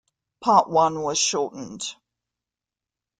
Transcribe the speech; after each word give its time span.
Part 0.43 0.67
One 0.67 1.03
was 1.03 1.19
shortened. 1.19 1.93